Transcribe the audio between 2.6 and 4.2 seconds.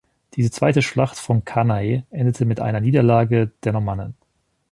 Niederlage der Normannen.